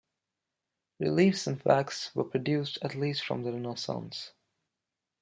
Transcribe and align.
Reliefs 0.99 1.45
in 1.45 1.61
wax 1.63 2.09
were 2.15 2.23
produced 2.23 2.79
at 2.81 2.95
least 2.95 3.23
from 3.23 3.43
the 3.43 3.51
Renaissance. 3.53 4.31